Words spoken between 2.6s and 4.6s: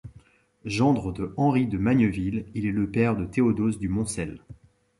est le père de Théodose du Moncel.